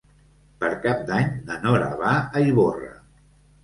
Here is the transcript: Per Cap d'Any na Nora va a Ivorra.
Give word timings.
Per 0.63 0.69
Cap 0.85 1.05
d'Any 1.11 1.29
na 1.51 1.61
Nora 1.69 1.93
va 2.03 2.17
a 2.25 2.47
Ivorra. 2.51 2.95